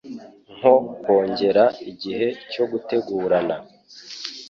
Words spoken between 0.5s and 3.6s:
nko kongera igihe cyogutegurana,